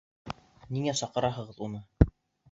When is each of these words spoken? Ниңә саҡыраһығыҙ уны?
Ниңә 0.77 0.95
саҡыраһығыҙ 1.01 1.59
уны? 1.67 1.83